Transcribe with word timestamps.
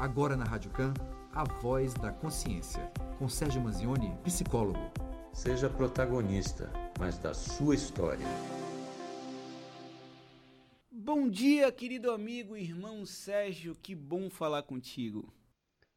Agora 0.00 0.36
na 0.36 0.44
Rádio 0.44 0.70
Can, 0.72 0.92
a 1.32 1.44
voz 1.44 1.94
da 1.94 2.10
consciência, 2.10 2.82
com 3.16 3.28
Sérgio 3.28 3.62
Manzioni, 3.62 4.12
psicólogo. 4.24 4.90
Seja 5.32 5.70
protagonista, 5.70 6.70
mas 6.98 7.16
da 7.16 7.32
sua 7.32 7.76
história. 7.76 8.26
Bom 10.90 11.28
dia, 11.28 11.70
querido 11.70 12.10
amigo, 12.10 12.56
irmão 12.56 13.06
Sérgio, 13.06 13.76
que 13.80 13.94
bom 13.94 14.28
falar 14.28 14.64
contigo. 14.64 15.32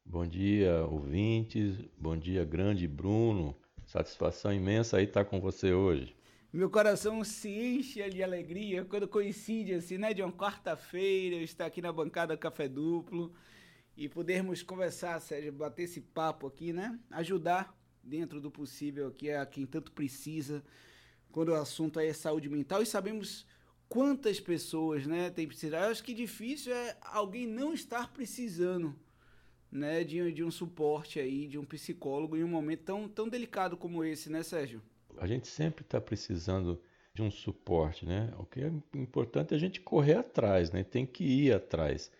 Bom 0.04 0.26
dia, 0.26 0.84
ouvintes. 0.84 1.76
Bom 1.98 2.16
dia, 2.16 2.44
grande 2.44 2.86
Bruno. 2.86 3.54
Satisfação 3.84 4.52
imensa 4.52 4.98
aí 4.98 5.04
estar 5.04 5.24
com 5.24 5.40
você 5.40 5.72
hoje. 5.72 6.16
Meu 6.52 6.70
coração 6.70 7.22
se 7.24 7.50
enche 7.50 8.08
de 8.08 8.22
alegria 8.22 8.84
quando 8.84 9.08
coincide 9.08 9.74
assim, 9.74 9.98
né, 9.98 10.14
de 10.14 10.22
uma 10.22 10.32
quarta-feira, 10.32 11.36
eu 11.36 11.42
estar 11.42 11.66
aqui 11.66 11.82
na 11.82 11.92
bancada 11.92 12.36
Café 12.36 12.68
Duplo 12.68 13.34
e 13.98 14.08
podermos 14.08 14.62
conversar, 14.62 15.20
Sérgio, 15.20 15.52
bater 15.52 15.82
esse 15.82 16.00
papo 16.00 16.46
aqui, 16.46 16.72
né? 16.72 16.98
Ajudar 17.10 17.76
dentro 18.02 18.40
do 18.40 18.50
possível 18.50 19.08
aqui 19.08 19.30
a 19.30 19.44
quem 19.44 19.66
tanto 19.66 19.90
precisa 19.92 20.64
quando 21.32 21.48
o 21.48 21.54
assunto 21.54 21.98
é 21.98 22.12
saúde 22.12 22.48
mental 22.48 22.80
e 22.80 22.86
sabemos 22.86 23.44
quantas 23.88 24.40
pessoas, 24.40 25.06
né, 25.06 25.30
tem 25.30 25.46
precisado. 25.46 25.84
Eu 25.84 25.90
acho 25.90 26.02
que 26.02 26.14
difícil 26.14 26.72
é 26.72 26.96
alguém 27.02 27.46
não 27.46 27.74
estar 27.74 28.12
precisando, 28.12 28.94
né, 29.70 30.04
de, 30.04 30.32
de 30.32 30.42
um 30.42 30.50
suporte 30.50 31.20
aí, 31.20 31.46
de 31.46 31.58
um 31.58 31.64
psicólogo 31.64 32.36
em 32.36 32.44
um 32.44 32.48
momento 32.48 32.84
tão, 32.84 33.08
tão 33.08 33.28
delicado 33.28 33.76
como 33.76 34.04
esse, 34.04 34.30
né, 34.30 34.42
Sérgio? 34.42 34.80
a 35.20 35.26
gente 35.26 35.48
sempre 35.48 35.82
está 35.82 36.00
precisando 36.00 36.80
de 37.12 37.22
um 37.22 37.30
suporte, 37.30 38.06
né? 38.06 38.32
O 38.38 38.44
que 38.44 38.60
é 38.60 38.72
importante 38.94 39.52
é 39.52 39.56
a 39.56 39.60
gente 39.60 39.80
correr 39.80 40.14
atrás, 40.14 40.70
né? 40.70 40.84
Tem 40.84 41.04
que 41.04 41.24
ir 41.24 41.52
atrás 41.52 42.10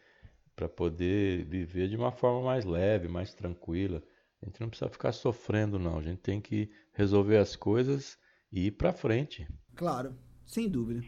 para 0.58 0.68
poder 0.68 1.44
viver 1.44 1.88
de 1.88 1.94
uma 1.94 2.10
forma 2.10 2.42
mais 2.42 2.64
leve, 2.64 3.06
mais 3.06 3.32
tranquila. 3.32 4.02
A 4.42 4.46
gente 4.46 4.60
não 4.60 4.68
precisa 4.68 4.90
ficar 4.90 5.12
sofrendo, 5.12 5.78
não. 5.78 5.98
A 5.98 6.02
gente 6.02 6.18
tem 6.18 6.40
que 6.40 6.68
resolver 6.92 7.36
as 7.36 7.54
coisas 7.54 8.18
e 8.50 8.66
ir 8.66 8.72
para 8.72 8.92
frente. 8.92 9.46
Claro, 9.76 10.16
sem 10.44 10.68
dúvida. 10.68 11.04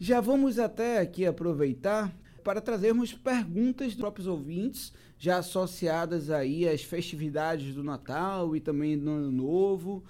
Já 0.00 0.20
vamos 0.20 0.58
até 0.58 0.98
aqui 0.98 1.24
aproveitar 1.24 2.12
para 2.42 2.60
trazermos 2.60 3.12
perguntas 3.12 3.92
dos 3.92 4.00
próprios 4.00 4.26
ouvintes, 4.26 4.92
já 5.16 5.38
associadas 5.38 6.28
aí 6.28 6.68
às 6.68 6.82
festividades 6.82 7.76
do 7.76 7.84
Natal 7.84 8.56
e 8.56 8.60
também 8.60 8.98
do 8.98 9.08
Ano 9.08 9.30
Novo. 9.30 10.04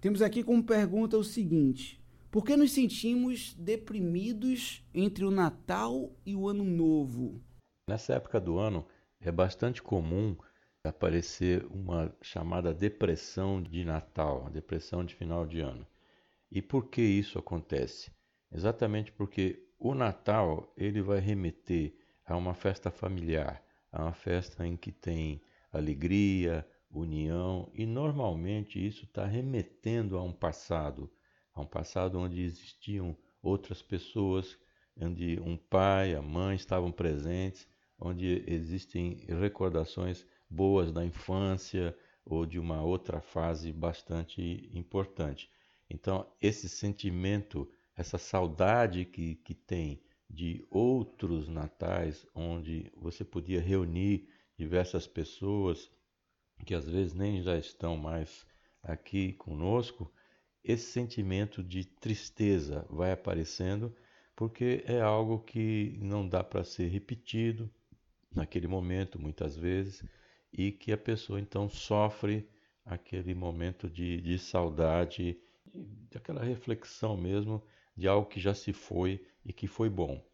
Temos 0.00 0.22
aqui 0.22 0.42
como 0.42 0.64
pergunta 0.64 1.18
o 1.18 1.24
seguinte: 1.24 2.02
por 2.30 2.42
que 2.42 2.56
nos 2.56 2.72
sentimos 2.72 3.52
deprimidos 3.52 4.82
entre 4.94 5.26
o 5.26 5.30
Natal 5.30 6.10
e 6.24 6.34
o 6.34 6.48
Ano 6.48 6.64
Novo? 6.64 7.42
Nessa 7.86 8.14
época 8.14 8.40
do 8.40 8.58
ano 8.58 8.86
é 9.20 9.30
bastante 9.30 9.82
comum 9.82 10.34
aparecer 10.82 11.66
uma 11.66 12.10
chamada 12.22 12.72
depressão 12.72 13.62
de 13.62 13.84
Natal, 13.84 14.48
depressão 14.48 15.04
de 15.04 15.14
final 15.14 15.46
de 15.46 15.60
ano. 15.60 15.86
E 16.50 16.62
por 16.62 16.88
que 16.88 17.02
isso 17.02 17.38
acontece? 17.38 18.10
Exatamente 18.50 19.12
porque 19.12 19.68
o 19.78 19.94
Natal 19.94 20.72
ele 20.78 21.02
vai 21.02 21.20
remeter 21.20 21.94
a 22.24 22.34
uma 22.38 22.54
festa 22.54 22.90
familiar, 22.90 23.62
a 23.92 24.04
uma 24.04 24.14
festa 24.14 24.66
em 24.66 24.78
que 24.78 24.90
tem 24.90 25.42
alegria, 25.70 26.66
união, 26.90 27.70
e 27.74 27.84
normalmente 27.84 28.84
isso 28.84 29.04
está 29.04 29.26
remetendo 29.26 30.16
a 30.16 30.22
um 30.22 30.32
passado, 30.32 31.12
a 31.52 31.60
um 31.60 31.66
passado 31.66 32.18
onde 32.18 32.40
existiam 32.40 33.14
outras 33.42 33.82
pessoas, 33.82 34.56
onde 34.98 35.38
um 35.38 35.54
pai, 35.54 36.14
a 36.14 36.22
mãe 36.22 36.56
estavam 36.56 36.90
presentes, 36.90 37.68
onde 37.98 38.44
existem 38.46 39.24
recordações 39.28 40.26
boas 40.48 40.92
da 40.92 41.04
infância 41.04 41.96
ou 42.24 42.46
de 42.46 42.58
uma 42.58 42.82
outra 42.82 43.20
fase 43.20 43.72
bastante 43.72 44.70
importante. 44.72 45.50
Então, 45.88 46.26
esse 46.40 46.68
sentimento, 46.68 47.70
essa 47.96 48.18
saudade 48.18 49.04
que, 49.04 49.36
que 49.36 49.54
tem 49.54 50.02
de 50.28 50.66
outros 50.70 51.48
natais, 51.48 52.26
onde 52.34 52.90
você 52.96 53.24
podia 53.24 53.60
reunir 53.60 54.28
diversas 54.58 55.06
pessoas 55.06 55.90
que 56.64 56.74
às 56.74 56.88
vezes 56.88 57.12
nem 57.12 57.42
já 57.42 57.58
estão 57.58 57.96
mais 57.96 58.46
aqui 58.82 59.32
conosco, 59.34 60.10
esse 60.62 60.90
sentimento 60.92 61.62
de 61.62 61.84
tristeza 61.84 62.86
vai 62.88 63.12
aparecendo 63.12 63.94
porque 64.34 64.82
é 64.86 65.00
algo 65.00 65.38
que 65.40 65.96
não 66.00 66.28
dá 66.28 66.42
para 66.42 66.64
ser 66.64 66.88
repetido 66.88 67.70
naquele 68.34 68.66
momento, 68.66 69.20
muitas 69.20 69.56
vezes, 69.56 70.04
e 70.52 70.72
que 70.72 70.92
a 70.92 70.98
pessoa 70.98 71.40
então 71.40 71.68
sofre 71.68 72.48
aquele 72.84 73.34
momento 73.34 73.88
de, 73.88 74.20
de 74.20 74.38
saudade, 74.38 75.38
daquela 76.10 76.42
reflexão 76.42 77.16
mesmo 77.16 77.62
de 77.96 78.06
algo 78.06 78.28
que 78.28 78.40
já 78.40 78.54
se 78.54 78.72
foi 78.72 79.24
e 79.44 79.52
que 79.52 79.66
foi 79.66 79.88
bom. 79.88 80.24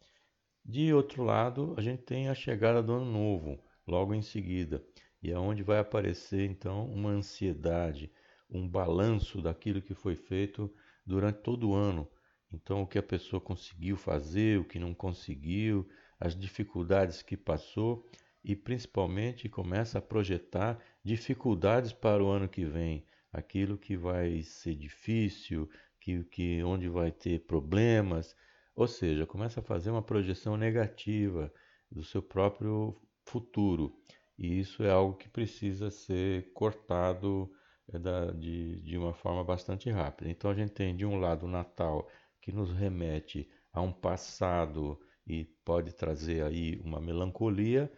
De 0.63 0.93
outro 0.93 1.23
lado, 1.23 1.73
a 1.77 1.81
gente 1.81 2.03
tem 2.03 2.27
a 2.29 2.35
chegada 2.35 2.83
do 2.83 2.93
ano 2.93 3.11
novo, 3.11 3.63
logo 3.87 4.13
em 4.13 4.21
seguida 4.21 4.83
e 5.21 5.31
é 5.31 5.63
vai 5.63 5.77
aparecer 5.77 6.49
então 6.49 6.85
uma 6.91 7.11
ansiedade, 7.11 8.11
um 8.49 8.67
balanço 8.67 9.41
daquilo 9.41 9.81
que 9.81 9.93
foi 9.93 10.15
feito 10.15 10.73
durante 11.05 11.41
todo 11.41 11.69
o 11.69 11.75
ano. 11.75 12.07
Então, 12.51 12.81
o 12.81 12.87
que 12.87 12.97
a 12.97 13.03
pessoa 13.03 13.39
conseguiu 13.39 13.95
fazer, 13.95 14.59
o 14.59 14.65
que 14.65 14.79
não 14.79 14.93
conseguiu, 14.93 15.87
as 16.21 16.35
dificuldades 16.35 17.23
que 17.23 17.35
passou 17.35 18.07
e 18.43 18.55
principalmente 18.55 19.49
começa 19.49 19.97
a 19.97 20.01
projetar 20.01 20.79
dificuldades 21.03 21.91
para 21.91 22.23
o 22.23 22.29
ano 22.29 22.47
que 22.47 22.63
vem, 22.63 23.03
aquilo 23.33 23.75
que 23.75 23.97
vai 23.97 24.43
ser 24.43 24.75
difícil, 24.75 25.67
que, 25.99 26.23
que 26.25 26.63
onde 26.63 26.87
vai 26.87 27.11
ter 27.11 27.39
problemas, 27.47 28.35
ou 28.75 28.87
seja, 28.87 29.25
começa 29.25 29.61
a 29.61 29.63
fazer 29.63 29.89
uma 29.89 30.03
projeção 30.03 30.55
negativa 30.55 31.51
do 31.91 32.03
seu 32.03 32.21
próprio 32.21 32.95
futuro. 33.25 33.99
E 34.37 34.59
isso 34.59 34.83
é 34.83 34.91
algo 34.91 35.17
que 35.17 35.27
precisa 35.27 35.89
ser 35.89 36.53
cortado 36.53 37.51
é, 37.91 37.97
da, 37.97 38.31
de, 38.31 38.79
de 38.81 38.97
uma 38.97 39.13
forma 39.13 39.43
bastante 39.43 39.89
rápida. 39.89 40.29
Então 40.29 40.51
a 40.51 40.55
gente 40.55 40.71
tem 40.71 40.95
de 40.95 41.05
um 41.05 41.19
lado 41.19 41.47
o 41.47 41.49
Natal 41.49 42.07
que 42.39 42.51
nos 42.51 42.71
remete 42.71 43.49
a 43.73 43.81
um 43.81 43.91
passado 43.91 44.99
e 45.31 45.45
pode 45.63 45.93
trazer 45.93 46.43
aí 46.43 46.77
uma 46.83 46.99
melancolia 46.99 47.89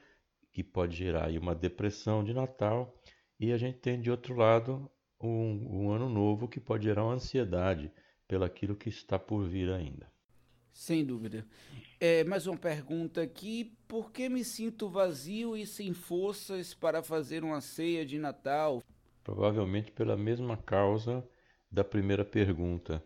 que 0.51 0.63
pode 0.63 0.95
gerar 0.95 1.25
aí 1.25 1.39
uma 1.39 1.55
depressão 1.55 2.23
de 2.23 2.31
Natal 2.31 2.95
e 3.39 3.51
a 3.51 3.57
gente 3.57 3.79
tem 3.79 3.99
de 3.99 4.11
outro 4.11 4.35
lado 4.35 4.87
um, 5.19 5.85
um 5.85 5.91
ano 5.91 6.07
novo 6.07 6.47
que 6.47 6.59
pode 6.59 6.83
gerar 6.83 7.03
uma 7.03 7.15
ansiedade 7.15 7.91
pelaquilo 8.27 8.75
que 8.75 8.87
está 8.87 9.17
por 9.17 9.47
vir 9.47 9.71
ainda. 9.71 10.11
Sem 10.71 11.03
dúvida. 11.03 11.43
É, 11.99 12.23
mais 12.23 12.45
uma 12.45 12.57
pergunta 12.57 13.21
aqui. 13.21 13.75
Por 13.87 14.11
que 14.11 14.29
me 14.29 14.43
sinto 14.43 14.87
vazio 14.87 15.57
e 15.57 15.65
sem 15.65 15.91
forças 15.91 16.73
para 16.75 17.01
fazer 17.01 17.43
uma 17.43 17.61
ceia 17.61 18.05
de 18.05 18.19
Natal? 18.19 18.83
Provavelmente 19.23 19.91
pela 19.91 20.15
mesma 20.15 20.55
causa 20.55 21.27
da 21.71 21.83
primeira 21.83 22.23
pergunta. 22.23 23.03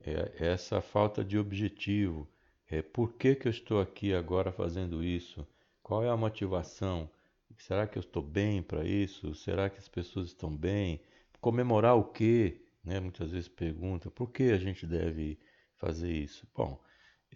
É 0.00 0.46
essa 0.46 0.80
falta 0.80 1.24
de 1.24 1.38
objetivo. 1.38 2.26
É 2.72 2.82
por 2.82 3.14
que, 3.14 3.34
que 3.34 3.48
eu 3.48 3.50
estou 3.50 3.80
aqui 3.80 4.14
agora 4.14 4.52
fazendo 4.52 5.02
isso? 5.02 5.44
Qual 5.82 6.04
é 6.04 6.08
a 6.08 6.16
motivação? 6.16 7.10
Será 7.58 7.84
que 7.84 7.98
eu 7.98 8.00
estou 8.00 8.22
bem 8.22 8.62
para 8.62 8.84
isso? 8.84 9.34
Será 9.34 9.68
que 9.68 9.80
as 9.80 9.88
pessoas 9.88 10.28
estão 10.28 10.56
bem? 10.56 11.00
Comemorar 11.40 11.96
o 11.96 12.04
quê? 12.04 12.62
Né? 12.84 13.00
Muitas 13.00 13.32
vezes 13.32 13.48
pergunta 13.48 14.08
por 14.08 14.30
que 14.30 14.52
a 14.52 14.56
gente 14.56 14.86
deve 14.86 15.36
fazer 15.78 16.12
isso. 16.12 16.46
Bom, 16.54 16.80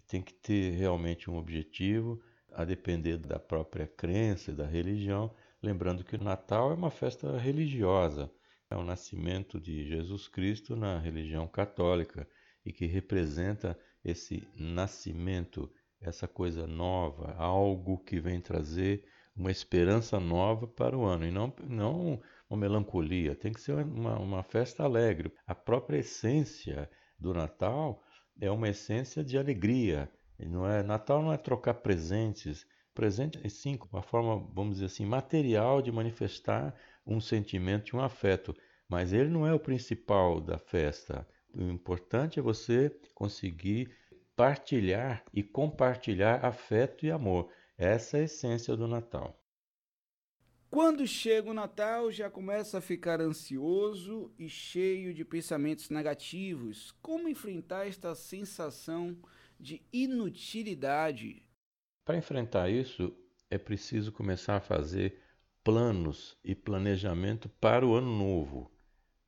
tem 0.07 0.23
que 0.23 0.33
ter 0.33 0.71
realmente 0.77 1.29
um 1.29 1.37
objetivo, 1.37 2.23
a 2.53 2.65
depender 2.65 3.17
da 3.17 3.41
própria 3.41 3.89
crença 3.89 4.53
e 4.53 4.55
da 4.55 4.67
religião. 4.67 5.35
Lembrando 5.61 6.05
que 6.05 6.15
o 6.15 6.23
Natal 6.23 6.71
é 6.71 6.75
uma 6.75 6.93
festa 6.93 7.37
religiosa, 7.37 8.31
é 8.71 8.77
o 8.77 8.85
nascimento 8.85 9.59
de 9.59 9.85
Jesus 9.85 10.29
Cristo 10.29 10.77
na 10.77 11.01
religião 11.01 11.49
católica 11.49 12.29
e 12.65 12.73
que 12.73 12.87
representa 12.87 13.77
esse 14.05 14.47
nascimento, 14.55 15.71
essa 16.01 16.29
coisa 16.29 16.67
nova, 16.67 17.35
algo 17.39 17.99
que 17.99 18.21
vem 18.21 18.41
trazer 18.41 19.05
uma 19.37 19.51
esperança 19.51 20.21
nova 20.21 20.67
para 20.67 20.97
o 20.97 21.05
ano 21.05 21.27
e 21.27 21.31
não, 21.31 21.53
não 21.67 22.21
uma 22.49 22.59
melancolia. 22.59 23.35
Tem 23.35 23.53
que 23.53 23.61
ser 23.61 23.75
uma, 23.85 24.19
uma 24.19 24.43
festa 24.43 24.85
alegre. 24.85 25.33
A 25.47 25.55
própria 25.55 25.99
essência 25.99 26.89
do 27.19 27.33
Natal 27.33 28.03
é 28.41 28.51
uma 28.51 28.69
essência 28.69 29.25
de 29.25 29.39
alegria. 29.39 30.11
Não 30.39 30.69
é 30.69 30.83
Natal 30.83 31.23
não 31.23 31.33
é 31.33 31.37
trocar 31.37 31.75
presentes. 31.75 32.67
Presente 32.95 33.41
é 33.43 33.49
sim 33.49 33.79
uma 33.91 34.03
forma, 34.03 34.37
vamos 34.53 34.75
dizer 34.75 34.87
assim, 34.87 35.05
material 35.05 35.83
de 35.83 35.91
manifestar 35.91 36.75
um 37.05 37.21
sentimento, 37.21 37.97
um 37.97 38.01
afeto, 38.01 38.55
mas 38.89 39.13
ele 39.13 39.29
não 39.29 39.47
é 39.47 39.53
o 39.53 39.59
principal 39.59 40.41
da 40.41 40.59
festa. 40.59 41.27
O 41.55 41.63
importante 41.63 42.39
é 42.41 42.43
você 42.43 42.91
conseguir 43.15 43.97
partilhar 44.35 45.25
e 45.33 45.43
compartilhar 45.43 46.45
afeto 46.45 47.07
e 47.07 47.11
amor. 47.11 47.49
Essa 47.79 48.19
é 48.19 48.21
a 48.23 48.25
essência 48.25 48.77
do 48.77 48.89
Natal. 48.89 49.41
Quando 50.69 51.07
chega 51.07 51.49
o 51.49 51.55
Natal, 51.55 52.11
já 52.11 52.29
começa 52.29 52.79
a 52.79 52.81
ficar 52.81 53.21
ansioso 53.21 54.35
e 54.37 54.49
cheio 54.49 55.15
de 55.15 55.25
pensamentos 55.25 55.89
negativos. 55.89 56.91
Como 57.01 57.29
enfrentar 57.29 57.87
esta 57.87 58.13
sensação 58.17 59.17
de 59.59 59.81
inutilidade? 59.93 61.49
Para 62.05 62.19
enfrentar 62.19 62.69
isso, 62.69 63.17
é 63.49 63.57
preciso 63.57 64.11
começar 64.11 64.57
a 64.57 64.61
fazer 64.61 65.23
planos 65.63 66.37
e 66.43 66.57
planejamento 66.57 67.49
para 67.49 67.87
o 67.87 67.95
ano 67.95 68.11
novo. 68.11 68.74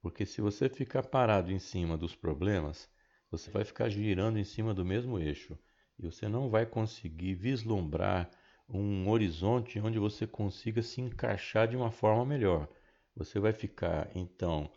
Porque 0.07 0.25
se 0.25 0.41
você 0.41 0.69
ficar 0.69 1.03
parado 1.03 1.51
em 1.51 1.59
cima 1.59 1.97
dos 1.97 2.15
problemas, 2.15 2.89
você 3.29 3.51
vai 3.51 3.65
ficar 3.65 3.89
girando 3.89 4.39
em 4.39 4.45
cima 4.45 4.73
do 4.73 4.85
mesmo 4.85 5.19
eixo 5.19 5.59
e 5.99 6.03
você 6.07 6.29
não 6.29 6.49
vai 6.49 6.65
conseguir 6.65 7.35
vislumbrar 7.35 8.31
um 8.69 9.11
horizonte 9.11 9.81
onde 9.81 9.99
você 9.99 10.25
consiga 10.25 10.81
se 10.81 11.01
encaixar 11.01 11.67
de 11.67 11.77
uma 11.77 11.91
forma 11.91 12.25
melhor. 12.25 12.69
Você 13.17 13.41
vai 13.41 13.53
ficar, 13.53 14.09
então, 14.15 14.71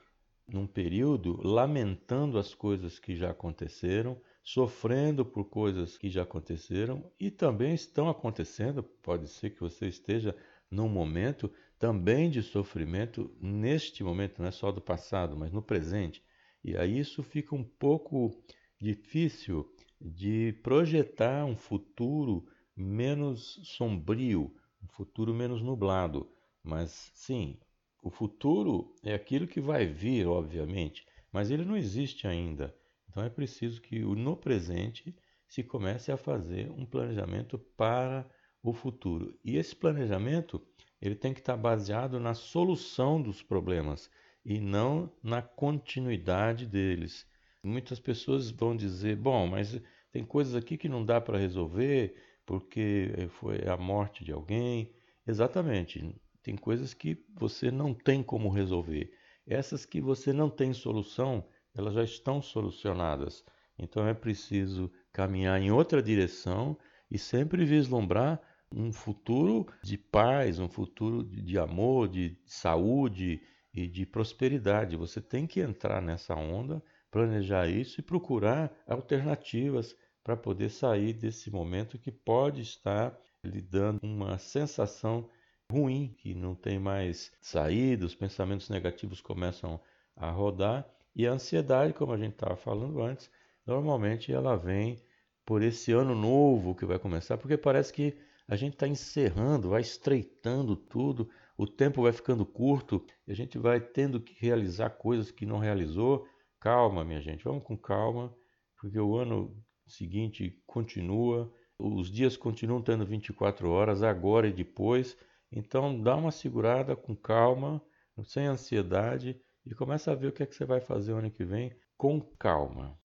num 0.48 0.66
período 0.66 1.40
lamentando 1.48 2.40
as 2.40 2.56
coisas 2.56 2.98
que 2.98 3.16
já 3.16 3.30
aconteceram, 3.30 4.20
sofrendo 4.42 5.24
por 5.24 5.46
coisas 5.46 5.96
que 5.96 6.10
já 6.10 6.24
aconteceram 6.24 7.08
e 7.20 7.30
também 7.30 7.76
estão 7.76 8.10
acontecendo. 8.10 8.82
Pode 8.82 9.28
ser 9.28 9.52
que 9.52 9.60
você 9.60 9.88
esteja 9.88 10.36
num 10.72 10.90
momento 10.90 11.52
também 11.80 12.30
de 12.30 12.44
sofrimento, 12.44 13.34
neste 13.42 14.04
momento, 14.04 14.40
não 14.40 14.50
é 14.50 14.52
só 14.52 14.70
do 14.70 14.82
passado, 14.82 15.38
mas 15.38 15.50
no 15.52 15.62
presente. 15.62 16.22
E 16.62 16.76
aí 16.76 17.00
isso 17.00 17.24
fica 17.24 17.56
um 17.56 17.64
pouco 17.64 18.38
difícil 18.80 19.66
de 20.00 20.54
projetar 20.62 21.46
um 21.46 21.56
futuro 21.56 22.46
menos 22.76 23.62
sombrio, 23.64 24.54
um 24.84 24.88
futuro 24.90 25.34
menos 25.34 25.62
nublado. 25.62 26.30
Mas 26.62 27.12
sim, 27.14 27.58
o 28.04 28.10
futuro 28.10 28.94
é 29.02 29.14
aquilo 29.14 29.48
que 29.48 29.62
vai 29.62 29.86
vir, 29.86 30.28
obviamente, 30.28 31.06
mas 31.32 31.50
ele 31.50 31.64
não 31.64 31.78
existe 31.78 32.28
ainda. 32.28 32.76
Então 33.10 33.24
é 33.24 33.30
preciso 33.30 33.82
que 33.82 34.00
no 34.00 34.36
presente 34.36 35.16
se 35.48 35.64
comece 35.64 36.12
a 36.12 36.18
fazer 36.18 36.70
um 36.72 36.86
planejamento 36.86 37.58
para 37.58 38.30
o 38.64 38.74
futuro. 38.74 39.38
E 39.44 39.58
esse 39.58 39.76
planejamento 39.76 40.62
ele 41.02 41.16
tem 41.16 41.34
que 41.34 41.40
estar 41.40 41.56
baseado 41.56 42.20
na 42.20 42.34
solução 42.34 43.22
dos 43.22 43.42
problemas 43.42 44.10
e 44.44 44.60
não 44.60 45.12
na 45.24 45.42
continuidade 45.42 46.66
deles. 46.66 47.26
Muitas 47.64 48.00
pessoas 48.00 48.50
vão 48.50 48.76
dizer: 48.76 49.16
bom, 49.16 49.48
mas 49.48 49.82
tem 50.12 50.26
coisas 50.26 50.56
aqui 50.56 50.78
que 50.78 50.90
não 50.90 51.06
dá 51.06 51.22
para 51.22 51.38
resolver, 51.38 52.16
porque 52.46 53.14
eh, 53.18 53.28
foi 53.28 53.68
a 53.68 53.78
morte 53.78 54.24
de 54.24 54.32
alguém. 54.32 54.92
Exatamente, 55.26 56.16
tem 56.42 56.56
coisas 56.56 56.94
que 56.94 57.24
você 57.36 57.70
não 57.70 57.94
tem 57.94 58.24
como 58.24 58.50
resolver. 58.50 59.12
Essas 59.46 59.86
que 59.86 60.02
você 60.02 60.34
não 60.34 60.50
tem 60.50 60.74
solução, 60.74 61.46
elas 61.76 61.94
já 61.94 62.04
estão 62.04 62.42
solucionadas. 62.42 63.44
Então 63.78 64.08
é 64.08 64.14
preciso 64.14 64.92
caminhar 65.14 65.62
em 65.62 65.72
outra 65.72 66.02
direção 66.02 66.78
e 67.10 67.18
sempre 67.18 67.66
vislumbrar 67.66 68.42
um 68.72 68.92
futuro 68.92 69.68
de 69.82 69.98
paz, 69.98 70.60
um 70.60 70.70
futuro 70.70 71.24
de 71.24 71.58
amor, 71.58 72.08
de 72.08 72.38
saúde 72.46 73.42
e 73.74 73.88
de 73.88 74.06
prosperidade. 74.06 74.96
Você 74.96 75.22
tem 75.22 75.48
que 75.48 75.60
entrar 75.60 76.02
nessa 76.02 76.36
onda, 76.36 76.82
planejar 77.12 77.68
isso 77.68 78.00
e 78.00 78.04
procurar 78.04 78.72
alternativas 78.88 79.96
para 80.24 80.38
poder 80.38 80.70
sair 80.70 81.14
desse 81.14 81.50
momento 81.50 81.98
que 81.98 82.12
pode 82.12 82.62
estar 82.62 83.18
lhe 83.44 83.62
dando 83.62 84.04
uma 84.04 84.38
sensação 84.38 85.28
ruim, 85.72 86.14
que 86.18 86.34
não 86.34 86.56
tem 86.56 86.80
mais 86.80 87.32
saída, 87.42 88.06
os 88.06 88.16
pensamentos 88.16 88.70
negativos 88.70 89.22
começam 89.22 89.80
a 90.16 90.30
rodar 90.30 90.88
e 91.16 91.28
a 91.28 91.32
ansiedade, 91.32 91.94
como 91.94 92.14
a 92.14 92.18
gente 92.18 92.34
estava 92.34 92.56
falando 92.56 93.02
antes, 93.02 93.30
normalmente 93.66 94.32
ela 94.32 94.56
vem 94.56 94.98
por 95.46 95.62
esse 95.62 95.92
ano 95.92 96.14
novo 96.14 96.76
que 96.76 96.86
vai 96.86 97.00
começar, 97.00 97.38
porque 97.38 97.58
parece 97.58 97.92
que 97.92 98.16
a 98.50 98.56
gente 98.56 98.74
está 98.74 98.88
encerrando, 98.88 99.70
vai 99.70 99.82
estreitando 99.82 100.76
tudo, 100.76 101.30
o 101.56 101.68
tempo 101.68 102.02
vai 102.02 102.12
ficando 102.12 102.44
curto, 102.44 103.06
a 103.28 103.34
gente 103.34 103.60
vai 103.60 103.80
tendo 103.80 104.20
que 104.20 104.34
realizar 104.44 104.90
coisas 104.90 105.30
que 105.30 105.46
não 105.46 105.60
realizou. 105.60 106.28
Calma, 106.60 107.06
minha 107.06 107.22
gente, 107.22 107.44
vamos 107.44 107.64
com 107.64 107.78
calma, 107.78 108.36
porque 108.76 109.00
o 109.00 109.16
ano 109.16 109.56
seguinte 109.88 110.62
continua, 110.66 111.54
os 111.78 112.12
dias 112.12 112.36
continuam 112.36 112.82
tendo 112.82 113.06
24 113.06 113.70
horas, 113.70 114.02
agora 114.02 114.48
e 114.48 114.54
depois. 114.54 115.16
Então 115.52 116.02
dá 116.02 116.16
uma 116.16 116.32
segurada 116.32 116.96
com 116.96 117.16
calma, 117.16 117.80
sem 118.24 118.48
ansiedade 118.48 119.40
e 119.64 119.76
começa 119.76 120.12
a 120.12 120.16
ver 120.16 120.28
o 120.28 120.32
que 120.32 120.42
é 120.42 120.46
que 120.46 120.56
você 120.56 120.66
vai 120.66 120.82
fazer 120.82 121.14
ano 121.14 121.30
que 121.30 121.46
vem 121.46 121.72
com 121.96 122.20
calma. 122.20 123.00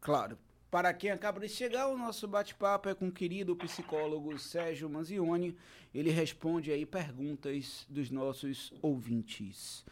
Claro. 0.00 0.38
Para 0.74 0.92
quem 0.92 1.12
acaba 1.12 1.38
de 1.38 1.48
chegar, 1.48 1.86
o 1.86 1.96
nosso 1.96 2.26
bate-papo 2.26 2.88
é 2.88 2.96
com 2.96 3.06
o 3.06 3.12
querido 3.12 3.54
psicólogo 3.54 4.36
Sérgio 4.40 4.90
Manzioni. 4.90 5.56
Ele 5.94 6.10
responde 6.10 6.72
aí 6.72 6.84
perguntas 6.84 7.86
dos 7.88 8.10
nossos 8.10 8.72
ouvintes. 8.82 9.86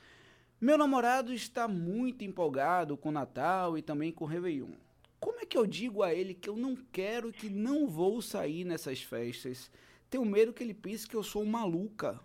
Meu 0.60 0.76
namorado 0.76 1.32
está 1.32 1.68
muito 1.68 2.24
empolgado 2.24 2.96
com 2.96 3.12
Natal 3.12 3.78
e 3.78 3.82
também 3.82 4.10
com 4.10 4.24
Réveillon. 4.24 4.72
Como 5.20 5.38
é 5.38 5.46
que 5.46 5.56
eu 5.56 5.68
digo 5.68 6.02
a 6.02 6.12
ele 6.12 6.34
que 6.34 6.50
eu 6.50 6.56
não 6.56 6.74
quero 6.74 7.28
e 7.28 7.32
que 7.32 7.48
não 7.48 7.86
vou 7.86 8.20
sair 8.20 8.64
nessas 8.64 9.00
festas? 9.00 9.70
Tenho 10.10 10.24
medo 10.24 10.52
que 10.52 10.64
ele 10.64 10.74
pense 10.74 11.06
que 11.06 11.14
eu 11.14 11.22
sou 11.22 11.46
maluca. 11.46 12.18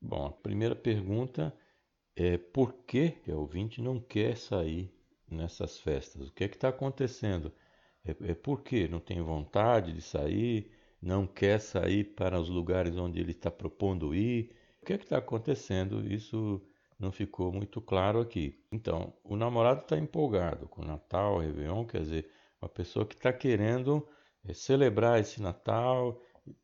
Bom, 0.00 0.24
a 0.24 0.32
primeira 0.32 0.74
pergunta 0.74 1.54
é 2.16 2.38
por 2.38 2.72
que 2.86 3.18
o 3.26 3.32
ouvinte 3.32 3.82
não 3.82 4.00
quer 4.00 4.38
sair 4.38 4.90
nessas 5.30 5.78
festas? 5.78 6.28
O 6.28 6.32
que 6.32 6.44
é 6.44 6.48
que 6.48 6.56
está 6.56 6.68
acontecendo? 6.68 7.52
É, 8.04 8.32
é 8.32 8.34
por 8.34 8.62
que 8.62 8.88
não 8.88 9.00
tem 9.00 9.20
vontade 9.22 9.92
de 9.92 10.02
sair, 10.02 10.70
não 11.00 11.26
quer 11.26 11.60
sair 11.60 12.04
para 12.04 12.40
os 12.40 12.48
lugares 12.48 12.96
onde 12.96 13.20
ele 13.20 13.32
está 13.32 13.50
propondo 13.50 14.14
ir? 14.14 14.54
O 14.82 14.86
que 14.86 14.92
é 14.94 14.98
que 14.98 15.04
está 15.04 15.18
acontecendo? 15.18 16.10
Isso 16.10 16.62
não 16.98 17.10
ficou 17.10 17.52
muito 17.52 17.80
claro 17.80 18.20
aqui. 18.20 18.62
Então, 18.70 19.12
o 19.24 19.36
namorado 19.36 19.80
está 19.80 19.96
empolgado 19.96 20.68
com 20.68 20.84
Natal, 20.84 21.38
Réveillon, 21.38 21.84
quer 21.86 22.02
dizer, 22.02 22.30
uma 22.60 22.68
pessoa 22.68 23.06
que 23.06 23.14
está 23.14 23.32
querendo 23.32 24.06
é, 24.44 24.52
celebrar 24.52 25.18
esse 25.20 25.40
Natal, 25.40 26.20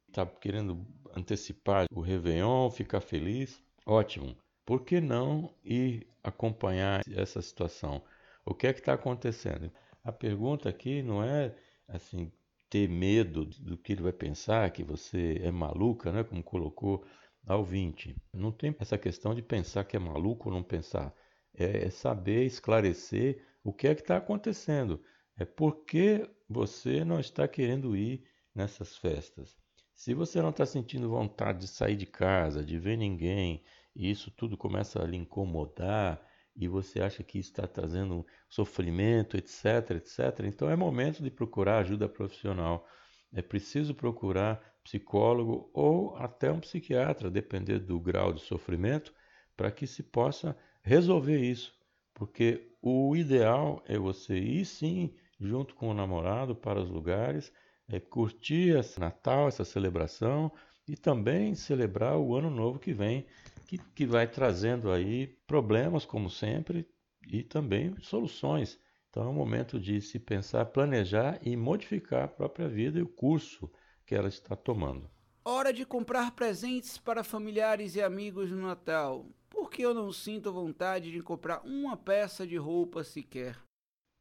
está 0.09 0.27
querendo 0.27 0.87
antecipar 1.15 1.87
o 1.91 2.01
Réveillon, 2.01 2.71
ficar 2.71 3.01
feliz. 3.01 3.63
Ótimo. 3.85 4.37
Por 4.65 4.83
que 4.83 5.01
não 5.01 5.55
ir 5.65 6.07
acompanhar 6.23 7.03
essa 7.15 7.41
situação? 7.41 8.03
O 8.47 8.55
que 8.55 8.69
é 8.69 8.73
que 8.73 8.79
está 8.79 8.95
acontecendo? 8.95 9.73
A 10.05 10.13
pergunta 10.13 10.69
aqui 10.69 11.03
não 11.03 11.23
é 11.23 11.53
assim 11.89 12.33
ter 12.71 12.89
medo 12.89 13.45
do 13.45 13.77
que 13.77 13.93
ele 13.93 14.03
vai 14.03 14.13
pensar, 14.13 14.71
que 14.71 14.85
você 14.85 15.41
é 15.43 15.51
maluca, 15.51 16.13
né? 16.13 16.23
Como 16.23 16.43
colocou 16.43 17.05
ao 17.45 17.65
20. 17.65 18.17
Não 18.33 18.53
tem 18.53 18.75
essa 18.79 18.97
questão 18.97 19.35
de 19.35 19.43
pensar 19.43 19.85
que 19.85 19.97
é 19.97 20.01
maluco 20.01 20.49
ou 20.49 20.55
não 20.55 20.63
pensar. 20.63 21.13
É, 21.53 21.87
é 21.87 21.91
saber 21.91 22.45
esclarecer 22.45 23.45
o 23.65 23.73
que 23.73 23.89
é 23.89 23.95
que 23.95 24.03
está 24.03 24.17
acontecendo. 24.17 25.03
É 25.37 25.45
por 25.45 25.85
que 25.85 26.29
você 26.49 27.05
não 27.05 27.19
está 27.19 27.49
querendo 27.49 27.97
ir 27.97 28.25
nessas 28.55 28.97
festas. 28.97 29.57
Se 29.93 30.15
você 30.15 30.41
não 30.41 30.51
está 30.51 30.65
sentindo 30.65 31.09
vontade 31.09 31.61
de 31.61 31.69
sair 31.69 31.97
de 31.97 32.07
casa, 32.07 32.65
de 32.65 32.79
ver 32.79 32.97
ninguém, 32.97 33.65
e 33.95 34.11
isso 34.11 34.31
tudo 34.31 34.57
começa 34.57 35.03
a 35.03 35.07
lhe 35.07 35.17
incomodar, 35.17 36.21
e 36.57 36.67
você 36.67 37.01
acha 37.01 37.23
que 37.23 37.39
está 37.39 37.67
trazendo 37.67 38.27
sofrimento, 38.49 39.37
etc, 39.37 39.91
etc, 39.91 40.41
então 40.45 40.71
é 40.71 40.77
momento 40.77 41.23
de 41.23 41.31
procurar 41.31 41.79
ajuda 41.79 42.09
profissional. 42.09 42.87
É 43.33 43.43
preciso 43.43 43.95
procurar 43.95 44.63
psicólogo 44.83 45.71
ou 45.75 46.17
até 46.17 46.51
um 46.51 46.61
psiquiatra, 46.61 47.31
depender 47.31 47.81
do 47.81 48.01
grau 48.01 48.33
de 48.33 48.41
sofrimento, 48.41 49.13
para 49.57 49.71
que 49.71 49.87
se 49.87 50.03
possa 50.03 50.57
resolver 50.83 51.39
isso. 51.39 51.75
Porque 52.15 52.73
o 52.81 53.15
ideal 53.15 53.83
é 53.87 53.99
você 53.99 54.39
ir 54.39 54.65
sim 54.65 55.15
junto 55.39 55.75
com 55.75 55.91
o 55.91 55.95
namorado 55.95 56.55
para 56.55 56.81
os 56.81 56.89
lugares, 56.89 57.53
é 57.89 58.01
curtir 58.01 58.77
esse 58.77 58.99
Natal, 58.99 59.49
essa 59.49 59.65
celebração 59.65 60.51
e 60.89 60.97
também 60.97 61.55
celebrar 61.55 62.17
o 62.17 62.35
ano 62.35 62.49
novo 62.49 62.79
que 62.79 62.93
vem, 62.93 63.27
que, 63.67 63.79
que 63.79 64.07
vai 64.07 64.27
trazendo 64.27 64.91
aí 64.91 65.27
problemas, 65.47 66.05
como 66.05 66.31
sempre, 66.31 66.89
e 67.27 67.43
também 67.43 67.95
soluções. 68.01 68.79
Então 69.11 69.25
é 69.25 69.29
um 69.29 69.35
momento 69.35 69.81
de 69.81 70.01
se 70.01 70.19
pensar, 70.19 70.65
planejar 70.67 71.39
e 71.43 71.57
modificar 71.57 72.25
a 72.25 72.29
própria 72.29 72.69
vida 72.69 72.99
e 72.99 73.03
o 73.03 73.09
curso 73.09 73.71
que 74.05 74.15
ela 74.15 74.29
está 74.29 74.55
tomando. 74.55 75.11
Hora 75.45 75.73
de 75.73 75.85
comprar 75.85 76.33
presentes 76.33 76.99
para 76.99 77.25
familiares 77.25 77.97
e 77.97 78.03
amigos 78.03 78.51
no 78.51 78.67
Natal. 78.67 79.27
Por 79.49 79.71
que 79.71 79.83
eu 79.83 79.95
não 79.95 80.13
sinto 80.13 80.53
vontade 80.53 81.11
de 81.11 81.23
comprar 81.23 81.63
uma 81.65 81.97
peça 81.97 82.47
de 82.47 82.57
roupa 82.57 83.03
sequer? 83.03 83.57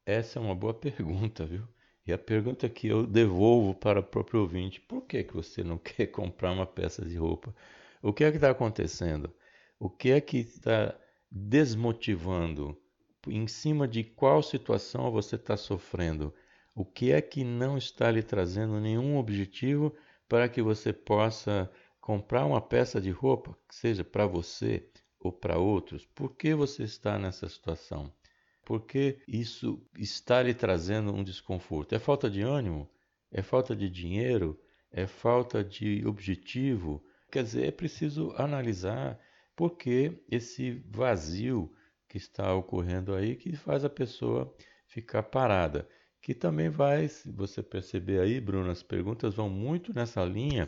Essa 0.06 0.40
é 0.40 0.42
uma 0.42 0.56
boa 0.56 0.74
pergunta, 0.74 1.46
viu? 1.46 1.68
E 2.06 2.14
a 2.14 2.18
pergunta 2.18 2.70
que 2.70 2.88
eu 2.88 3.08
devolvo 3.08 3.74
para 3.74 4.00
o 4.00 4.04
próprio 4.04 4.42
ouvinte: 4.42 4.80
por 4.80 5.02
que, 5.02 5.24
que 5.24 5.34
você 5.34 5.64
não 5.64 5.78
quer 5.80 6.08
comprar 6.08 6.52
uma 6.52 6.66
peça 6.66 7.04
de 7.04 7.18
roupa? 7.18 7.54
O 8.06 8.14
que 8.14 8.24
é 8.24 8.30
que 8.30 8.38
está 8.38 8.52
acontecendo? 8.52 9.34
O 9.80 9.90
que 9.90 10.12
é 10.12 10.22
que 10.22 10.38
está 10.38 10.96
desmotivando? 11.32 12.78
Em 13.28 13.48
cima 13.48 13.88
de 13.88 14.04
qual 14.04 14.44
situação 14.44 15.10
você 15.10 15.38
está 15.38 15.58
sofrendo? 15.58 16.32
O 16.76 16.86
que 16.86 17.12
é 17.12 17.20
que 17.20 17.44
não 17.44 17.80
está 17.80 18.12
lhe 18.12 18.22
trazendo 18.22 18.80
nenhum 18.80 19.18
objetivo 19.18 19.92
para 20.30 20.48
que 20.48 20.62
você 20.62 20.94
possa 20.94 21.68
comprar 22.00 22.46
uma 22.46 22.62
peça 22.62 23.02
de 23.02 23.10
roupa, 23.10 23.58
que 23.68 23.74
seja 23.74 24.04
para 24.04 24.28
você 24.28 24.88
ou 25.20 25.32
para 25.32 25.58
outros? 25.58 26.06
Por 26.06 26.36
que 26.36 26.54
você 26.54 26.84
está 26.84 27.18
nessa 27.18 27.50
situação? 27.50 28.14
Porque 28.64 29.18
isso 29.28 29.82
está 29.98 30.44
lhe 30.44 30.54
trazendo 30.54 31.12
um 31.12 31.24
desconforto. 31.24 31.96
É 31.96 31.98
falta 31.98 32.30
de 32.30 32.44
ânimo? 32.44 32.88
É 33.32 33.42
falta 33.42 33.76
de 33.76 33.90
dinheiro? 33.90 34.62
É 34.92 35.08
falta 35.08 35.64
de 35.64 36.06
objetivo? 36.06 37.04
Quer 37.36 37.44
dizer, 37.44 37.68
é 37.68 37.72
preciso 37.72 38.34
analisar 38.38 39.20
por 39.58 39.72
que 39.72 40.24
esse 40.32 40.82
vazio 40.90 41.70
que 42.08 42.16
está 42.16 42.56
ocorrendo 42.56 43.14
aí 43.14 43.36
que 43.36 43.58
faz 43.58 43.84
a 43.84 43.90
pessoa 43.90 44.56
ficar 44.88 45.22
parada. 45.22 45.86
Que 46.22 46.34
também 46.34 46.70
vai, 46.70 47.10
se 47.10 47.30
você 47.30 47.62
perceber 47.62 48.22
aí, 48.22 48.40
Bruno, 48.40 48.72
as 48.72 48.82
perguntas 48.82 49.36
vão 49.36 49.50
muito 49.50 49.94
nessa 49.94 50.24
linha 50.24 50.66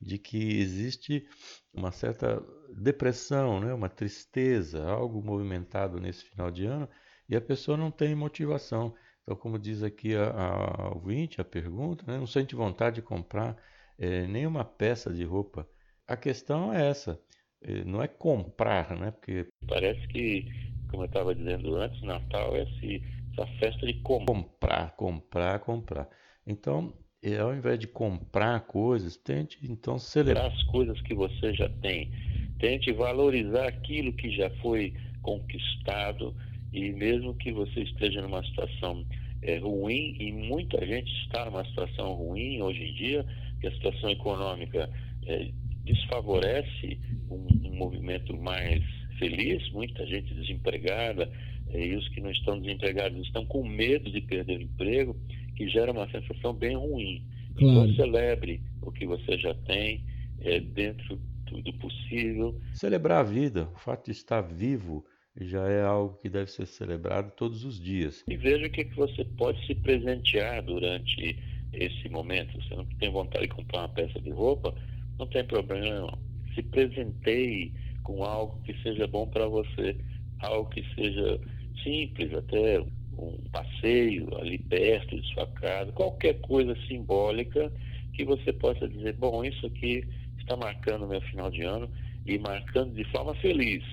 de 0.00 0.18
que 0.18 0.58
existe 0.58 1.24
uma 1.72 1.92
certa 1.92 2.44
depressão, 2.76 3.60
né? 3.60 3.72
uma 3.72 3.88
tristeza, 3.88 4.84
algo 4.90 5.22
movimentado 5.22 6.00
nesse 6.00 6.24
final 6.24 6.50
de 6.50 6.66
ano 6.66 6.88
e 7.28 7.36
a 7.36 7.40
pessoa 7.40 7.76
não 7.76 7.92
tem 7.92 8.12
motivação. 8.16 8.92
Então, 9.22 9.36
como 9.36 9.56
diz 9.56 9.84
aqui 9.84 10.16
a, 10.16 10.30
a 10.32 10.94
ouvinte, 10.96 11.40
a 11.40 11.44
pergunta, 11.44 12.04
né? 12.08 12.18
não 12.18 12.26
sente 12.26 12.56
vontade 12.56 12.96
de 12.96 13.02
comprar 13.02 13.56
é, 13.96 14.26
nenhuma 14.26 14.64
peça 14.64 15.12
de 15.12 15.22
roupa. 15.22 15.64
A 16.08 16.16
questão 16.16 16.72
é 16.72 16.88
essa, 16.88 17.20
é, 17.62 17.84
não 17.84 18.02
é 18.02 18.08
comprar, 18.08 18.96
né? 18.96 19.10
Porque 19.10 19.46
parece 19.68 20.08
que, 20.08 20.46
como 20.88 21.02
eu 21.02 21.06
estava 21.06 21.34
dizendo 21.34 21.76
antes, 21.76 22.00
Natal 22.00 22.56
é 22.56 22.62
esse, 22.62 23.02
essa 23.32 23.46
festa 23.58 23.86
de 23.86 23.92
comprar, 24.00 24.96
comprar, 24.96 25.58
comprar. 25.60 26.08
Então, 26.46 26.94
é, 27.22 27.38
ao 27.38 27.54
invés 27.54 27.78
de 27.78 27.86
comprar 27.86 28.60
coisas, 28.60 29.18
tente 29.18 29.58
então 29.62 29.98
celebrar 29.98 30.46
as 30.46 30.62
coisas 30.64 30.98
que 31.02 31.14
você 31.14 31.52
já 31.52 31.68
tem. 31.82 32.10
Tente 32.58 32.90
valorizar 32.90 33.68
aquilo 33.68 34.14
que 34.14 34.30
já 34.30 34.48
foi 34.62 34.94
conquistado 35.20 36.34
e 36.72 36.90
mesmo 36.90 37.34
que 37.34 37.52
você 37.52 37.80
esteja 37.80 38.22
numa 38.22 38.42
situação 38.44 39.04
é, 39.42 39.58
ruim, 39.58 40.16
e 40.18 40.32
muita 40.32 40.84
gente 40.86 41.10
está 41.24 41.44
numa 41.44 41.64
situação 41.66 42.14
ruim 42.14 42.62
hoje 42.62 42.82
em 42.82 42.94
dia, 42.94 43.26
que 43.60 43.66
a 43.66 43.72
situação 43.72 44.10
econômica 44.10 44.88
é, 45.26 45.50
desfavorece 45.92 46.98
um, 47.30 47.68
um, 47.68 47.76
movimento 47.76 48.36
mais 48.36 48.82
feliz, 49.18 49.70
muita 49.72 50.06
gente 50.06 50.32
desempregada, 50.34 51.30
é, 51.70 51.86
e 51.86 51.96
os 51.96 52.08
que 52.10 52.20
não 52.20 52.30
estão 52.30 52.60
desempregados 52.60 53.18
estão 53.26 53.44
com 53.46 53.66
medo 53.66 54.10
de 54.10 54.20
perder 54.20 54.58
o 54.58 54.62
emprego, 54.62 55.16
que 55.56 55.68
gera 55.68 55.92
uma 55.92 56.08
sensação 56.10 56.52
bem 56.52 56.76
ruim. 56.76 57.24
Claro. 57.56 57.90
Então 57.90 57.94
celebre 57.96 58.60
o 58.82 58.92
que 58.92 59.06
você 59.06 59.36
já 59.38 59.54
tem 59.54 60.04
é, 60.40 60.60
dentro 60.60 61.20
do, 61.50 61.62
do 61.62 61.72
possível. 61.74 62.60
Celebrar 62.74 63.20
a 63.20 63.28
vida, 63.28 63.68
o 63.74 63.78
fato 63.78 64.06
de 64.06 64.12
estar 64.12 64.40
vivo, 64.40 65.04
já 65.40 65.68
é 65.68 65.82
algo 65.82 66.16
que 66.16 66.28
deve 66.28 66.50
ser 66.50 66.66
celebrado 66.66 67.30
todos 67.32 67.64
os 67.64 67.80
dias. 67.80 68.24
E 68.28 68.36
veja 68.36 68.66
o 68.66 68.70
que, 68.70 68.84
que 68.84 68.96
você 68.96 69.24
pode 69.24 69.64
se 69.66 69.74
presentear 69.74 70.62
durante 70.62 71.36
esse 71.72 72.08
momento. 72.08 72.60
Você 72.62 72.74
não 72.74 72.84
tem 72.84 73.10
vontade 73.10 73.46
de 73.46 73.54
comprar 73.54 73.80
uma 73.80 73.88
peça 73.88 74.20
de 74.20 74.30
roupa, 74.30 74.74
não 75.18 75.26
tem 75.26 75.44
problema. 75.44 76.16
Se 76.54 76.62
presenteie 76.62 77.74
com 78.02 78.24
algo 78.24 78.60
que 78.64 78.74
seja 78.82 79.06
bom 79.06 79.26
para 79.26 79.46
você, 79.46 79.98
algo 80.40 80.68
que 80.70 80.84
seja 80.94 81.40
simples, 81.82 82.32
até 82.34 82.80
um 83.12 83.36
passeio 83.50 84.28
ali 84.38 84.58
perto 84.58 85.20
de 85.20 85.26
sua 85.32 85.46
casa, 85.46 85.92
qualquer 85.92 86.34
coisa 86.40 86.76
simbólica 86.86 87.72
que 88.12 88.24
você 88.24 88.52
possa 88.52 88.88
dizer, 88.88 89.14
bom, 89.14 89.44
isso 89.44 89.66
aqui 89.66 90.04
está 90.38 90.56
marcando 90.56 91.04
o 91.04 91.08
meu 91.08 91.20
final 91.22 91.50
de 91.50 91.62
ano 91.62 91.90
e 92.24 92.38
marcando 92.38 92.94
de 92.94 93.04
forma 93.04 93.34
feliz 93.36 93.84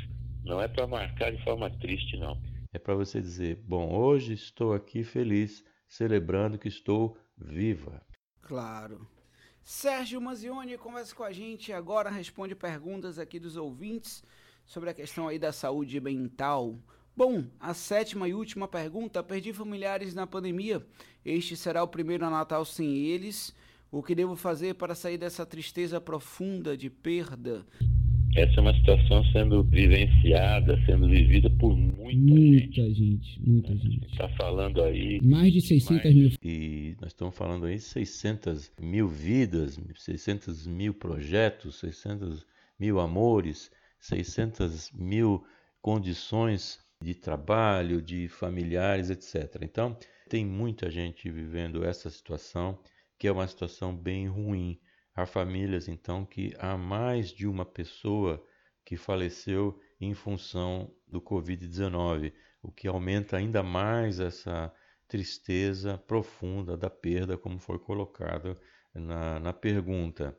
não 0.46 0.62
é 0.62 0.68
para 0.68 0.86
marcar 0.86 1.32
de 1.32 1.44
forma 1.44 1.70
triste, 1.70 2.18
não. 2.18 2.38
É 2.72 2.78
para 2.78 2.94
você 2.94 3.20
dizer: 3.20 3.56
bom, 3.68 3.92
hoje 3.98 4.34
estou 4.34 4.74
aqui 4.74 5.04
feliz, 5.04 5.66
celebrando 5.88 6.60
que 6.60 6.68
estou 6.68 7.18
viva. 7.36 8.02
Claro. 8.44 9.08
Sérgio 9.68 10.22
Manzioni 10.22 10.78
conversa 10.78 11.16
com 11.16 11.24
a 11.24 11.32
gente 11.32 11.74
agora, 11.74 12.12
responde 12.12 12.54
perguntas 12.54 13.18
aqui 13.18 13.40
dos 13.40 13.58
ouvintes 13.58 14.24
sobre 14.64 14.92
a 14.92 14.94
questão 14.94 15.28
aí 15.28 15.40
da 15.40 15.52
saúde 15.52 16.00
mental. 16.00 16.78
Bom, 17.18 17.44
a 17.60 17.74
sétima 17.74 18.28
e 18.28 18.34
última 18.36 18.68
pergunta: 18.68 19.24
perdi 19.24 19.52
familiares 19.52 20.14
na 20.14 20.28
pandemia. 20.28 20.86
Este 21.26 21.58
será 21.58 21.82
o 21.82 21.88
primeiro 21.88 22.30
Natal 22.30 22.64
sem 22.64 22.96
eles. 22.96 23.56
O 23.92 24.04
que 24.04 24.14
devo 24.14 24.36
fazer 24.36 24.76
para 24.76 24.94
sair 24.94 25.18
dessa 25.18 25.48
tristeza 25.48 26.00
profunda 26.00 26.78
de 26.78 26.92
perda? 26.92 27.66
Essa 28.36 28.60
é 28.60 28.62
uma 28.62 28.74
situação 28.74 29.24
sendo 29.32 29.64
vivenciada, 29.64 30.78
sendo 30.86 31.08
vivida 31.08 31.50
por 31.50 31.74
muita, 31.76 32.34
muita 32.34 32.94
gente. 32.94 32.94
gente. 32.94 33.42
Muita 33.42 33.72
é, 33.72 33.78
gente. 33.78 34.06
Está 34.12 34.28
falando 34.30 34.84
aí. 34.84 35.22
Mais 35.22 35.54
de 35.54 35.62
600 35.62 36.04
mais... 36.04 36.16
mil. 36.16 36.32
E 36.44 36.98
nós 37.00 37.12
estamos 37.12 37.36
falando 37.36 37.66
aí 37.66 37.80
600 37.80 38.74
mil 38.82 39.08
vidas, 39.08 39.80
600 39.96 40.68
mil 40.68 40.94
projetos, 40.94 41.80
600 41.80 42.46
mil 42.78 43.00
amores, 43.00 43.72
600 44.00 44.92
mil 44.92 45.42
condições 45.82 46.80
de 47.02 47.16
trabalho, 47.16 48.02
de 48.02 48.28
familiares, 48.28 49.10
etc. 49.10 49.62
Então, 49.62 49.98
tem 50.30 50.46
muita 50.46 50.92
gente 50.92 51.30
vivendo 51.30 51.86
essa 51.86 52.10
situação, 52.10 52.78
que 53.18 53.28
é 53.30 53.32
uma 53.32 53.48
situação 53.48 53.96
bem 53.96 54.28
ruim 54.28 54.78
Há 55.16 55.26
famílias, 55.26 55.88
então, 55.88 56.26
que 56.26 56.54
há 56.60 56.78
mais 56.78 57.30
de 57.30 57.48
uma 57.48 57.66
pessoa 57.66 58.46
que 58.84 58.98
faleceu 58.98 59.80
em 60.00 60.14
função 60.14 60.94
do 61.08 61.22
Covid-19, 61.22 62.34
o 62.62 62.72
que 62.72 62.88
aumenta 62.88 63.38
ainda 63.38 63.64
mais 63.64 64.20
essa 64.20 64.74
tristeza 65.08 65.98
profunda 65.98 66.76
da 66.76 66.90
perda, 66.90 67.38
como 67.38 67.60
foi 67.60 67.80
colocado 67.80 68.60
na, 68.94 69.40
na 69.40 69.54
pergunta. 69.54 70.38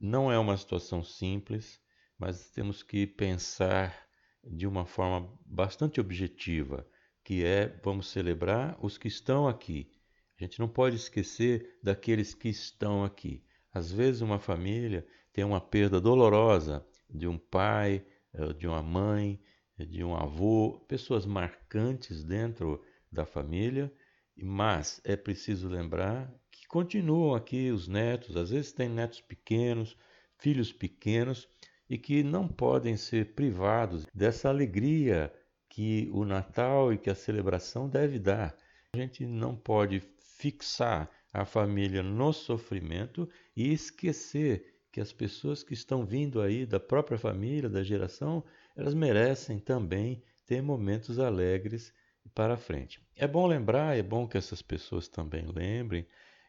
Não 0.00 0.32
é 0.32 0.38
uma 0.38 0.56
situação 0.56 1.04
simples, 1.04 1.80
mas 2.18 2.50
temos 2.50 2.82
que 2.82 3.06
pensar 3.06 3.96
de 4.44 4.66
uma 4.66 4.84
forma 4.84 5.32
bastante 5.46 6.00
objetiva, 6.00 6.84
que 7.22 7.44
é 7.44 7.68
vamos 7.84 8.08
celebrar 8.08 8.76
os 8.84 8.98
que 8.98 9.06
estão 9.06 9.46
aqui. 9.46 9.92
A 10.38 10.42
gente 10.42 10.58
não 10.58 10.68
pode 10.68 10.96
esquecer 10.96 11.78
daqueles 11.82 12.34
que 12.34 12.48
estão 12.48 13.04
aqui. 13.04 13.44
Às 13.72 13.90
vezes, 13.90 14.20
uma 14.20 14.38
família 14.38 15.06
tem 15.32 15.44
uma 15.44 15.60
perda 15.60 16.00
dolorosa 16.00 16.84
de 17.08 17.26
um 17.26 17.38
pai, 17.38 18.04
eh, 18.34 18.52
de 18.52 18.66
uma 18.66 18.82
mãe, 18.82 19.40
de 19.78 20.04
um 20.04 20.14
avô, 20.14 20.84
pessoas 20.86 21.26
marcantes 21.26 22.22
dentro 22.22 22.82
da 23.10 23.24
família, 23.24 23.92
mas 24.36 25.00
é 25.04 25.16
preciso 25.16 25.68
lembrar 25.68 26.32
que 26.50 26.66
continuam 26.66 27.34
aqui 27.34 27.70
os 27.70 27.88
netos, 27.88 28.36
às 28.36 28.50
vezes 28.50 28.72
tem 28.72 28.88
netos 28.88 29.20
pequenos, 29.20 29.96
filhos 30.38 30.72
pequenos 30.72 31.48
e 31.88 31.98
que 31.98 32.22
não 32.22 32.48
podem 32.48 32.96
ser 32.96 33.34
privados 33.34 34.06
dessa 34.14 34.48
alegria 34.48 35.32
que 35.68 36.10
o 36.12 36.24
Natal 36.24 36.92
e 36.92 36.98
que 36.98 37.10
a 37.10 37.14
celebração 37.14 37.88
deve 37.88 38.18
dar. 38.18 38.56
A 38.92 38.98
gente 38.98 39.26
não 39.26 39.56
pode 39.56 40.02
fixar 40.20 41.10
a 41.32 41.44
família 41.44 42.02
no 42.02 42.32
sofrimento 42.32 43.28
e 43.56 43.72
esquecer 43.72 44.72
que 44.92 45.00
as 45.00 45.12
pessoas 45.12 45.62
que 45.62 45.72
estão 45.72 46.04
vindo 46.04 46.42
aí 46.42 46.66
da 46.66 46.78
própria 46.78 47.16
família, 47.16 47.68
da 47.68 47.82
geração, 47.82 48.44
elas 48.76 48.92
merecem 48.92 49.58
também 49.58 50.22
ter 50.46 50.60
momentos 50.62 51.18
alegres 51.18 51.92
para 52.34 52.58
frente. 52.58 53.00
É 53.16 53.26
bom 53.26 53.46
lembrar, 53.46 53.96
é 53.96 54.02
bom 54.02 54.28
que 54.28 54.36
essas 54.36 54.60
pessoas 54.60 55.08
também 55.08 55.46
lembrem 55.46 56.06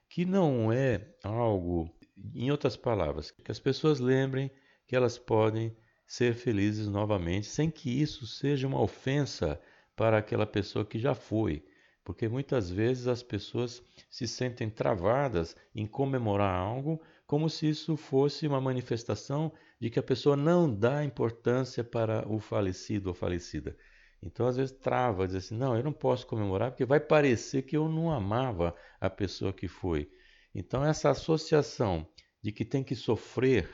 que 0.09 0.25
não 0.25 0.71
é 0.71 1.15
algo, 1.23 1.89
em 2.35 2.51
outras 2.51 2.75
palavras, 2.75 3.31
que 3.31 3.51
as 3.51 3.59
pessoas 3.59 3.99
lembrem 3.99 4.51
que 4.85 4.95
elas 4.95 5.17
podem 5.17 5.75
ser 6.05 6.35
felizes 6.35 6.87
novamente, 6.87 7.47
sem 7.47 7.71
que 7.71 7.89
isso 7.89 8.27
seja 8.27 8.67
uma 8.67 8.81
ofensa 8.81 9.59
para 9.95 10.17
aquela 10.17 10.45
pessoa 10.45 10.85
que 10.85 10.99
já 10.99 11.15
foi 11.15 11.65
porque 12.03 12.27
muitas 12.27 12.69
vezes 12.69 13.07
as 13.07 13.24
pessoas 13.24 13.81
se 14.10 14.27
sentem 14.27 14.69
travadas 14.69 15.55
em 15.74 15.86
comemorar 15.86 16.55
algo 16.55 17.01
como 17.25 17.50
se 17.50 17.67
isso 17.67 17.95
fosse 17.95 18.48
uma 18.48 18.62
manifestação 18.62 19.51
de 19.79 19.89
que 19.89 20.00
a 20.00 20.03
pessoa 20.03 20.36
não 20.36 20.74
dá 20.74 21.03
importância 21.03 21.83
para 21.83 22.27
o 22.27 22.39
falecido 22.39 23.10
ou 23.10 23.13
falecida. 23.13 23.75
Então, 24.22 24.48
às 24.48 24.55
vezes, 24.55 24.72
trava, 24.72 25.27
diz 25.27 25.36
assim: 25.36 25.57
não, 25.57 25.75
eu 25.75 25.83
não 25.83 25.91
posso 25.91 26.25
comemorar 26.27 26.72
porque 26.72 26.86
vai 26.86 27.00
parecer 27.00 27.63
que 27.63 27.75
eu 27.75 27.89
não 27.89 28.12
amava 28.12 28.75
a 29.00 29.10
pessoa 29.10 29.51
que 29.51 29.67
foi. 29.67 30.10
Então, 30.53 30.86
essa 30.86 31.10
associação 31.10 32.07
de 32.41 32.51
que 32.51 32.63
tem 32.63 32.83
que 32.83 32.95
sofrer 32.95 33.69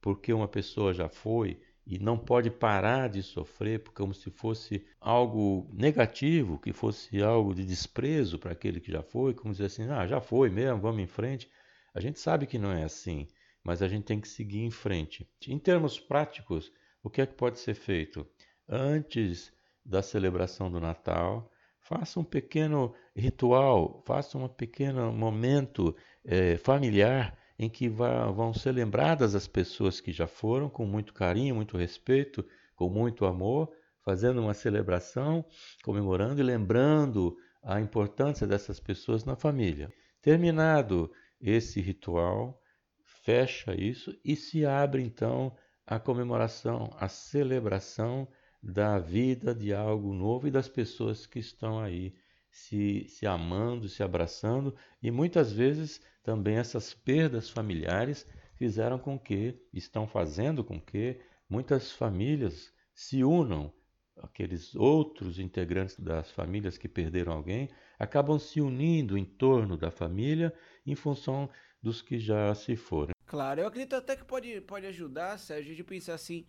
porque 0.00 0.32
uma 0.32 0.48
pessoa 0.48 0.94
já 0.94 1.08
foi 1.08 1.60
e 1.86 1.98
não 1.98 2.16
pode 2.16 2.50
parar 2.50 3.08
de 3.08 3.22
sofrer 3.22 3.82
como 3.94 4.14
se 4.14 4.30
fosse 4.30 4.86
algo 5.00 5.68
negativo, 5.72 6.58
que 6.58 6.72
fosse 6.72 7.22
algo 7.22 7.54
de 7.54 7.64
desprezo 7.64 8.38
para 8.38 8.52
aquele 8.52 8.80
que 8.80 8.92
já 8.92 9.02
foi, 9.02 9.34
como 9.34 9.52
dizer 9.52 9.66
assim: 9.66 9.88
ah, 9.88 10.06
já 10.06 10.20
foi 10.20 10.50
mesmo, 10.50 10.80
vamos 10.80 11.02
em 11.02 11.06
frente. 11.06 11.50
A 11.94 12.00
gente 12.00 12.20
sabe 12.20 12.46
que 12.46 12.58
não 12.58 12.70
é 12.70 12.84
assim, 12.84 13.26
mas 13.64 13.82
a 13.82 13.88
gente 13.88 14.04
tem 14.04 14.20
que 14.20 14.28
seguir 14.28 14.60
em 14.60 14.70
frente. 14.70 15.28
Em 15.48 15.58
termos 15.58 15.98
práticos, 15.98 16.72
o 17.02 17.10
que 17.10 17.20
é 17.22 17.26
que 17.26 17.34
pode 17.34 17.58
ser 17.58 17.74
feito? 17.74 18.26
Antes 18.68 19.52
da 19.84 20.02
celebração 20.02 20.70
do 20.70 20.78
Natal, 20.78 21.50
faça 21.80 22.20
um 22.20 22.24
pequeno 22.24 22.94
ritual, 23.16 24.02
faça 24.06 24.38
um 24.38 24.46
pequeno 24.46 25.12
momento 25.12 25.96
é, 26.24 26.56
familiar 26.56 27.36
em 27.62 27.68
que 27.68 27.90
vão 27.90 28.54
ser 28.54 28.72
lembradas 28.72 29.34
as 29.34 29.46
pessoas 29.46 30.00
que 30.00 30.12
já 30.12 30.26
foram 30.26 30.70
com 30.70 30.86
muito 30.86 31.12
carinho, 31.12 31.54
muito 31.54 31.76
respeito, 31.76 32.42
com 32.74 32.88
muito 32.88 33.26
amor, 33.26 33.70
fazendo 34.02 34.40
uma 34.40 34.54
celebração, 34.54 35.44
comemorando 35.84 36.40
e 36.40 36.42
lembrando 36.42 37.36
a 37.62 37.78
importância 37.78 38.46
dessas 38.46 38.80
pessoas 38.80 39.26
na 39.26 39.36
família. 39.36 39.92
Terminado 40.22 41.12
esse 41.38 41.82
ritual, 41.82 42.58
fecha 43.04 43.74
isso 43.74 44.18
e 44.24 44.36
se 44.36 44.64
abre 44.64 45.02
então 45.02 45.54
a 45.86 46.00
comemoração, 46.00 46.88
a 46.98 47.08
celebração 47.08 48.26
da 48.62 48.98
vida 48.98 49.54
de 49.54 49.74
algo 49.74 50.14
novo 50.14 50.48
e 50.48 50.50
das 50.50 50.66
pessoas 50.66 51.26
que 51.26 51.38
estão 51.38 51.78
aí 51.78 52.14
se, 52.50 53.06
se 53.08 53.26
amando, 53.26 53.88
se 53.88 54.02
abraçando 54.02 54.74
e 55.02 55.10
muitas 55.10 55.52
vezes 55.52 56.00
também 56.22 56.56
essas 56.56 56.92
perdas 56.92 57.48
familiares 57.48 58.26
fizeram 58.56 58.98
com 58.98 59.18
que, 59.18 59.58
estão 59.72 60.06
fazendo 60.06 60.62
com 60.62 60.80
que 60.80 61.20
muitas 61.48 61.92
famílias 61.92 62.72
se 62.94 63.24
unam, 63.24 63.72
aqueles 64.18 64.74
outros 64.74 65.38
integrantes 65.38 65.98
das 65.98 66.30
famílias 66.30 66.76
que 66.76 66.88
perderam 66.88 67.32
alguém 67.32 67.70
acabam 67.98 68.38
se 68.38 68.60
unindo 68.60 69.16
em 69.16 69.24
torno 69.24 69.76
da 69.76 69.90
família 69.90 70.52
em 70.86 70.94
função 70.94 71.48
dos 71.82 72.02
que 72.02 72.18
já 72.18 72.54
se 72.54 72.76
foram. 72.76 73.12
Claro, 73.26 73.60
eu 73.60 73.66
acredito 73.66 73.94
até 73.94 74.16
que 74.16 74.24
pode, 74.24 74.60
pode 74.62 74.86
ajudar, 74.86 75.38
Sérgio, 75.38 75.74
de 75.74 75.84
pensar 75.84 76.14
assim, 76.14 76.44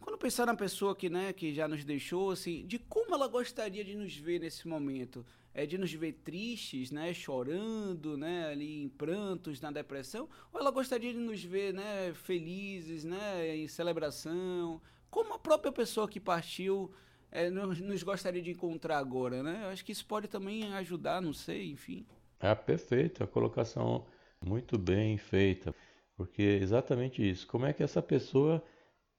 quando 0.00 0.18
pensar 0.18 0.46
na 0.46 0.54
pessoa 0.54 0.94
que, 0.94 1.08
né, 1.10 1.32
que 1.32 1.52
já 1.52 1.66
nos 1.66 1.84
deixou, 1.84 2.30
assim, 2.30 2.66
de 2.66 2.78
como 2.78 3.14
ela 3.14 3.28
gostaria 3.28 3.84
de 3.84 3.94
nos 3.94 4.16
ver 4.16 4.40
nesse 4.40 4.68
momento, 4.68 5.24
é 5.52 5.64
de 5.64 5.78
nos 5.78 5.92
ver 5.92 6.12
tristes, 6.24 6.90
né, 6.90 7.14
chorando, 7.14 8.16
né, 8.16 8.48
ali 8.48 8.82
em 8.82 8.88
prantos, 8.88 9.60
na 9.60 9.70
depressão, 9.70 10.28
ou 10.52 10.60
ela 10.60 10.70
gostaria 10.70 11.12
de 11.12 11.18
nos 11.18 11.42
ver, 11.42 11.72
né, 11.72 12.12
felizes, 12.14 13.04
né, 13.04 13.56
em 13.56 13.66
celebração, 13.66 14.80
como 15.10 15.34
a 15.34 15.38
própria 15.38 15.72
pessoa 15.72 16.08
que 16.08 16.20
partiu 16.20 16.92
é, 17.30 17.50
nos, 17.50 18.02
gostaria 18.02 18.42
de 18.42 18.50
encontrar 18.50 18.98
agora, 18.98 19.42
né? 19.42 19.60
Eu 19.64 19.68
acho 19.68 19.84
que 19.84 19.92
isso 19.92 20.06
pode 20.06 20.28
também 20.28 20.72
ajudar, 20.74 21.20
não 21.20 21.32
sei, 21.32 21.70
enfim. 21.70 22.06
Ah, 22.38 22.54
perfeito, 22.54 23.24
a 23.24 23.26
colocação 23.26 24.06
muito 24.44 24.78
bem 24.78 25.16
feita, 25.18 25.74
porque 26.16 26.42
é 26.42 26.62
exatamente 26.62 27.28
isso. 27.28 27.46
Como 27.46 27.66
é 27.66 27.72
que 27.72 27.82
essa 27.82 28.02
pessoa 28.02 28.62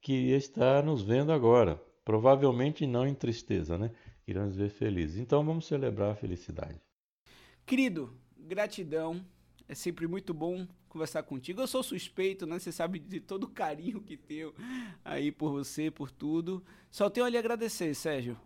que 0.02 0.32
está 0.32 0.82
nos 0.82 1.02
vendo 1.02 1.32
agora. 1.32 1.82
Provavelmente 2.04 2.88
não 2.88 3.06
em 3.06 3.14
tristeza, 3.14 3.78
né? 3.78 3.92
Irá 4.28 4.46
nos 4.46 4.56
ver 4.56 4.70
felizes. 4.70 5.18
Então 5.18 5.46
vamos 5.46 5.68
celebrar 5.68 6.12
a 6.12 6.16
felicidade. 6.16 6.80
Querido, 7.66 8.14
gratidão. 8.38 9.26
É 9.70 9.76
sempre 9.76 10.08
muito 10.08 10.34
bom 10.34 10.66
conversar 10.88 11.24
contigo. 11.24 11.62
Eu 11.62 11.68
sou 11.68 11.84
suspeito, 11.84 12.46
né? 12.46 12.58
Você 12.58 12.72
sabe 12.72 13.00
de 13.00 13.20
todo 13.20 13.44
o 13.44 13.50
carinho 13.50 14.02
que 14.02 14.16
tenho 14.16 14.54
aí 15.04 15.32
por 15.32 15.52
você, 15.52 15.92
por 15.92 16.10
tudo. 16.10 16.64
Só 16.90 17.10
tenho 17.10 17.26
a 17.26 17.30
lhe 17.30 17.38
agradecer, 17.38 17.94
Sérgio. 17.94 18.40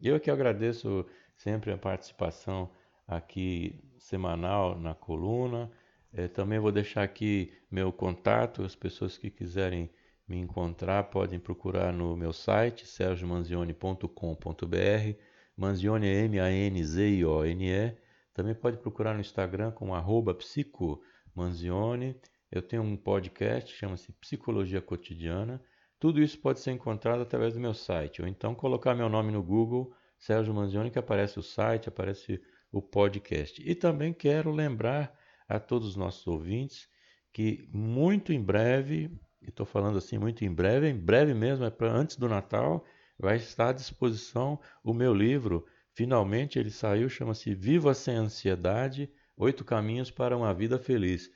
Eu 0.00 0.20
que 0.20 0.30
agradeço 0.30 1.06
sempre 1.36 1.72
a 1.72 1.78
participação 1.78 2.70
aqui 3.06 3.82
semanal 3.98 4.78
na 4.78 4.94
coluna. 4.94 5.70
É, 6.12 6.28
também 6.28 6.58
vou 6.58 6.72
deixar 6.72 7.02
aqui 7.02 7.52
meu 7.70 7.92
contato, 7.92 8.62
as 8.62 8.74
pessoas 8.74 9.16
que 9.16 9.30
quiserem 9.30 9.90
me 10.30 10.38
encontrar, 10.38 11.10
podem 11.10 11.40
procurar 11.40 11.92
no 11.92 12.16
meu 12.16 12.32
site, 12.32 12.86
sergiomanzione.com.br. 12.86 15.18
Manzione 15.56 16.06
é 16.06 16.24
M-A-N-Z-I-O-N-E. 16.24 17.96
Também 18.32 18.54
pode 18.54 18.76
procurar 18.76 19.12
no 19.12 19.20
Instagram 19.20 19.72
com 19.72 19.92
arroba 19.92 20.32
psicomanzione. 20.32 22.14
Eu 22.48 22.62
tenho 22.62 22.82
um 22.82 22.96
podcast, 22.96 23.74
chama-se 23.74 24.12
Psicologia 24.12 24.80
Cotidiana. 24.80 25.60
Tudo 25.98 26.22
isso 26.22 26.38
pode 26.38 26.60
ser 26.60 26.70
encontrado 26.70 27.22
através 27.22 27.54
do 27.54 27.60
meu 27.60 27.74
site. 27.74 28.22
Ou 28.22 28.28
então 28.28 28.54
colocar 28.54 28.94
meu 28.94 29.08
nome 29.08 29.32
no 29.32 29.42
Google, 29.42 29.92
Sérgio 30.16 30.54
Manzione, 30.54 30.92
que 30.92 30.98
aparece 30.98 31.40
o 31.40 31.42
site, 31.42 31.88
aparece 31.88 32.40
o 32.70 32.80
podcast. 32.80 33.60
E 33.68 33.74
também 33.74 34.12
quero 34.12 34.52
lembrar 34.52 35.12
a 35.48 35.58
todos 35.58 35.88
os 35.88 35.96
nossos 35.96 36.24
ouvintes 36.28 36.88
que 37.32 37.68
muito 37.72 38.32
em 38.32 38.40
breve 38.40 39.10
estou 39.48 39.64
falando 39.64 39.98
assim 39.98 40.18
muito 40.18 40.44
em 40.44 40.52
breve, 40.52 40.88
em 40.88 40.96
breve 40.96 41.32
mesmo, 41.32 41.64
é 41.64 41.70
para 41.70 41.90
antes 41.90 42.16
do 42.16 42.28
Natal, 42.28 42.84
vai 43.18 43.36
estar 43.36 43.70
à 43.70 43.72
disposição 43.72 44.60
o 44.84 44.92
meu 44.92 45.14
livro. 45.14 45.66
Finalmente 45.94 46.58
ele 46.58 46.70
saiu, 46.70 47.08
chama-se 47.08 47.54
Viva 47.54 47.94
Sem 47.94 48.16
Ansiedade: 48.16 49.10
Oito 49.36 49.64
Caminhos 49.64 50.10
para 50.10 50.36
uma 50.36 50.52
Vida 50.52 50.78
Feliz. 50.78 51.30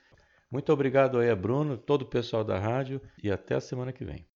Muito 0.49 0.71
obrigado 0.71 1.19
aí 1.19 1.29
a 1.29 1.35
Bruno, 1.35 1.77
todo 1.77 2.03
o 2.03 2.09
pessoal 2.09 2.43
da 2.43 2.59
rádio 2.59 3.01
e 3.21 3.31
até 3.31 3.55
a 3.55 3.61
semana 3.61 3.91
que 3.91 4.05
vem. 4.05 4.27